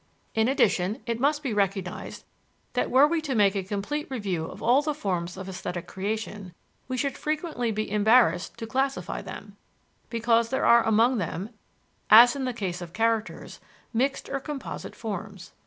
[0.33, 2.23] In addition, it must be recognized
[2.73, 6.55] that were we to make a complete review of all the forms of esthetic creation,
[6.87, 9.57] we should frequently be embarrassed to classify them,
[10.09, 11.51] because there are among them,
[12.09, 13.59] as in the case of characters,
[13.93, 15.51] mixed or composite forms.